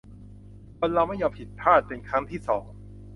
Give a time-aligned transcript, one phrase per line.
[0.77, 2.67] คนเราไม่ยอมผิดพลาดเป็นครั้งที่สอง